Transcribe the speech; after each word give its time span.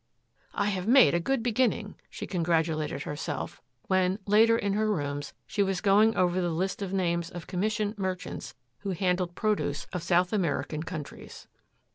"I 0.55 0.69
have 0.69 0.87
made 0.87 1.13
a 1.13 1.19
good 1.19 1.43
beginning," 1.43 1.93
she 2.09 2.25
congratulated 2.25 3.03
herself, 3.03 3.61
when, 3.85 4.17
later 4.25 4.57
in 4.57 4.73
her 4.73 4.89
rooms, 4.91 5.31
she 5.45 5.61
was 5.61 5.79
going 5.79 6.15
over 6.17 6.41
the 6.41 6.49
list 6.49 6.81
of 6.81 6.91
names 6.91 7.29
of 7.29 7.45
commission 7.45 7.93
merchants 7.99 8.55
who 8.79 8.93
handled 8.93 9.35
produce 9.35 9.85
of 9.93 10.01
South 10.01 10.33
American 10.33 10.81
countries. 10.81 11.45